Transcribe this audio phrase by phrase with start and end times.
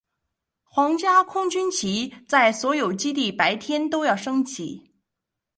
[0.63, 4.89] 皇家空军旗在所有基地白天都要升起。